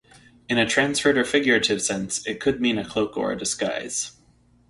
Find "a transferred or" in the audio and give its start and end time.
0.57-1.23